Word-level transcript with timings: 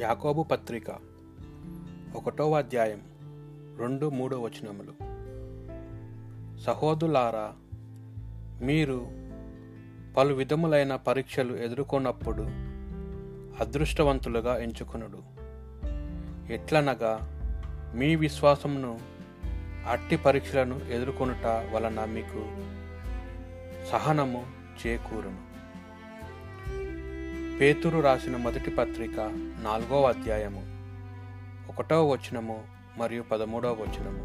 యాకోబు 0.00 0.42
పత్రిక 0.42 0.84
ఒకటో 2.14 2.52
అధ్యాయం 2.52 3.00
రెండు 3.78 4.10
మూడో 4.10 4.40
వచనములు. 4.40 4.92
సహోదులారా 6.60 7.52
మీరు 8.66 9.06
పలు 10.16 10.34
విధములైన 10.34 10.96
పరీక్షలు 10.96 11.54
ఎదుర్కొన్నప్పుడు 11.54 12.42
అదృష్టవంతులుగా 13.62 14.58
ఎంచుకొనుడు. 14.58 15.18
ఎట్లనగా 16.52 17.18
మీ 17.94 18.16
విశ్వాసమును 18.16 19.00
అట్టి 19.90 20.16
పరీక్షలను 20.16 20.80
ఎదుర్కొనుట 20.90 21.46
వలన 21.46 22.04
మీకు 22.04 22.48
సహనము 23.92 24.46
చేకూరును. 24.86 25.49
పేతురు 27.60 28.00
రాసిన 28.00 28.36
మొదటి 28.36 28.70
పత్రిక 28.70 29.20
నాలుగవ 29.64 30.02
అధ్యాయము 30.02 30.62
ఒకటవ 31.68 32.12
వచనము 32.12 32.62
మరియు 32.98 33.22
పదమూడవ 33.22 33.72
వచనము. 33.72 34.24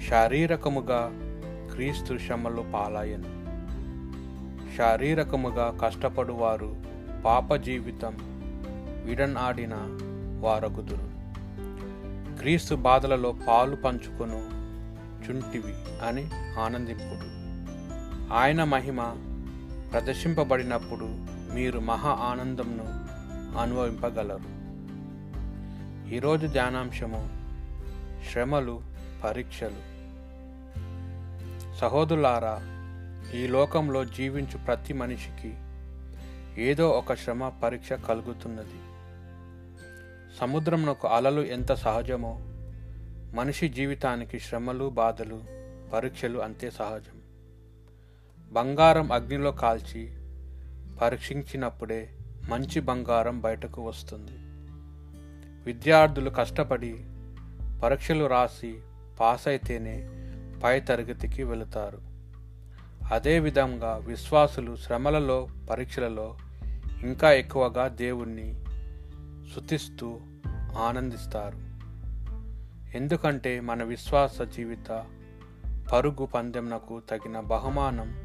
శారీరకముగా 0.00 1.10
క్రీస్తు 1.72 2.18
శ్రమలు 2.18 2.64
పాలాయను. 2.74 3.24
శారీరకముగా 4.76 5.78
కష్టపడువారు 5.82 6.76
పాప 7.24 7.54
జీవితం 7.54 8.16
విడనాడిన 9.04 9.74
వారగుదురు. 10.40 11.10
క్రీస్తు 12.38 12.74
బాధలలో 12.74 13.34
పాలు 13.48 13.76
పంచుకొను 13.76 14.48
చుంటివి 15.28 15.74
అని 16.08 16.30
ఆనందింపుడు. 16.60 17.26
ఆయన 18.34 18.64
మహిమ 18.64 19.00
ప్రదర్శింపబడినప్పుడు 19.92 21.39
మీరు 21.54 21.78
మహా 21.78 22.10
ఆనందంను 22.10 22.84
అనుభవింపగలరు. 23.58 24.60
ఈరోజు 26.14 26.46
ధ్యానాంశము 26.46 27.28
శ్రమలు 28.32 28.82
పరీక్షలు. 29.24 29.90
సహోదరులారా 31.76 32.60
ఈ 33.34 33.46
లోకంలో 33.46 34.04
జీవించు 34.04 34.58
ప్రతి 34.58 34.92
మనిషికి 34.92 35.54
ఏదో 36.62 36.90
ఒక 36.90 37.14
శ్రమ 37.14 37.48
పరీక్ష 37.48 37.92
కలుగుతున్నది. 37.92 38.80
సముద్రంలో 40.40 40.96
అలలు 41.06 41.40
ఎంత 41.40 41.72
సహజమో 41.72 42.38
మనిషి 43.34 43.68
జీవితానికి 43.68 44.40
శ్రమలు 44.40 44.90
బాధలు 44.90 45.44
పరీక్షలు 45.92 46.38
అంతే 46.38 46.70
సహజం. 46.70 47.20
బంగారం 48.52 49.12
అగ్నిలో 49.12 49.52
కాల్చి 49.52 50.19
పరీక్షించినప్పుడే 51.00 52.08
మంచి 52.48 52.80
బంగారం 52.80 53.40
బయటకు 53.40 53.82
వస్తుంది. 53.82 54.32
విద్యార్థులు 55.64 56.30
కష్టపడి 56.30 57.04
పరీక్షలు 57.82 58.24
రాసి 58.24 58.80
పాస్ 59.20 59.48
అయితేనే 59.48 60.10
పై 60.64 60.80
తరగతికి 60.80 61.42
వెళుతారు. 61.42 61.98
అదేవిధంగా 63.14 63.96
విశ్వాసులు 63.96 64.76
శ్రమలలో 64.76 65.48
పరీక్షలలో 65.70 66.36
ఇంకా 67.02 67.32
ఎక్కువగా 67.32 67.88
దేవుణ్ణి 67.88 68.64
శుతిస్తూ 69.54 70.20
ఆనందిస్తారు. 70.78 71.56
ఎందుకంటే 72.96 73.60
మన 73.60 73.82
విశ్వాస 73.82 74.42
జీవిత 74.42 75.06
పరుగు 75.92 76.26
పందెంనకు 76.26 77.00
తగిన 77.00 77.40
బహుమానం 77.40 78.16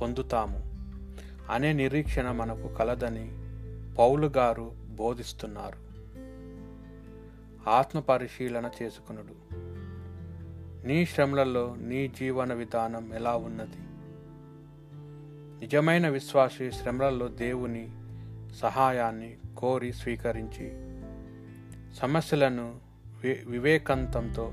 పొందుతాము. 0.00 0.69
అనే 1.50 1.72
నిరీక్షణ 1.72 2.30
మనకు 2.30 2.68
కలదని 2.68 3.32
పౌలు 3.94 4.26
గారు 4.26 4.72
బోధిస్తున్నారు. 4.90 5.90
ఆత్మ 7.70 8.00
పరిశీలన 8.00 8.70
చేసుకునుడు. 8.82 9.54
నీ 10.86 11.06
శ్రమలలో 11.06 11.76
నీ 11.78 12.08
జీవన 12.08 12.52
విధానం 12.52 13.14
ఎలా 13.14 13.36
ఉన్నది? 13.36 13.76
నిజమైన 15.64 16.08
విశ్వాసి 16.08 16.72
శ్రమలలో 16.72 17.28
దేవుని 17.28 17.88
సహాయాన్ని 18.54 19.36
కోరి 19.56 19.92
స్వీకరించి 19.92 20.72
సమస్యలను 21.94 22.76
వి 23.24 23.44
వివేకంతంతో 23.46 24.52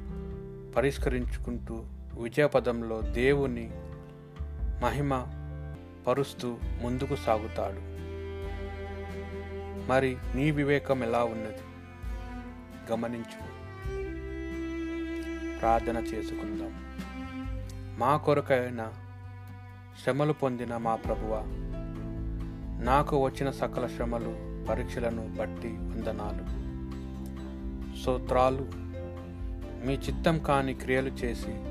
పరిష్కరించుకుంటూ 0.77 1.85
విజయపదంలో 2.21 3.01
దేవుని 3.01 3.71
మహిమ 4.81 5.36
పరుస్తూ 6.07 6.57
ముందుకు 6.81 7.15
సాగుతాడు. 7.15 7.97
మరి 9.91 10.17
నీ 10.35 10.51
వివేకం 10.51 11.03
ఎలా 11.03 11.23
ఉన్నది? 11.23 11.57
గమనించు. 12.91 13.57
ప్రార్థన 15.59 15.97
చేసుకుందాం. 15.97 16.73
మా 17.99 18.17
కొరకైన 18.17 18.93
శ్రమలు 20.03 20.33
పొందిన 20.33 20.77
మా 20.77 20.95
ప్రభువ 20.95 21.43
నాకు 22.83 23.25
వచ్చిన 23.25 23.51
సకల 23.51 23.87
శ్రమలు 23.87 24.63
పరీక్షలను 24.65 25.35
బట్టి 25.39 25.67
వందనాలు. 25.67 26.67
సూత్రాలు 28.03 28.67
మీ 29.85 29.93
చిత్తం 29.93 30.39
కాని 30.39 30.73
క్రియలు 30.73 31.09
చేసి 31.09 31.63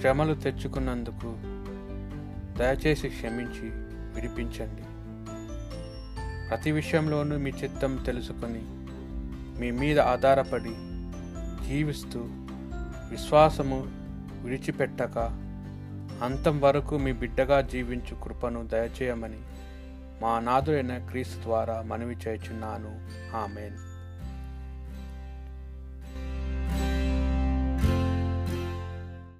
శ్రమలు 0.00 0.34
తెచ్చుకున్నందుకు 0.34 1.53
దయచేసి 2.58 3.08
క్షమించి 3.08 3.70
విడిపించండి. 4.14 4.82
ప్రతి 6.48 6.72
విషయంలోనూ 6.72 7.38
మీ 7.38 7.50
చిత్తం 7.50 7.96
తెలుసుకొని 7.96 8.62
మీ 9.60 9.70
మీద 9.70 10.00
ఆధారపడి 10.00 10.74
జీవిస్తూ 11.68 12.20
విశ్వాసము 13.10 13.86
విడిచిపెట్టక 14.42 15.18
అంతం 16.22 16.60
వరకు 16.60 16.98
మీ 16.98 17.12
బిడ్డగా 17.12 17.60
జీవించు 17.60 18.14
కృపను 18.14 18.66
దయచేయమని 18.66 19.38
మా 20.22 20.40
నాదులైన 20.40 20.98
క్రీస్తు 20.98 21.42
ద్వారా 21.42 21.82
మనవి 21.82 22.16
చేయుచున్నాను. 22.28 23.00
ఆమెన్. 23.36 23.93